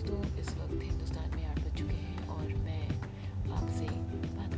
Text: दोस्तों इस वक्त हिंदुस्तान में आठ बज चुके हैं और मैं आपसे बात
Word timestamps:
दोस्तों 0.00 0.40
इस 0.40 0.48
वक्त 0.58 0.82
हिंदुस्तान 0.82 1.30
में 1.30 1.44
आठ 1.46 1.58
बज 1.58 1.78
चुके 1.78 1.94
हैं 1.94 2.28
और 2.28 2.46
मैं 2.58 2.84
आपसे 3.52 3.86
बात 4.36 4.54